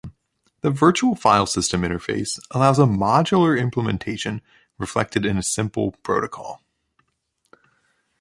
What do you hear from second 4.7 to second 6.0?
reflected in a simple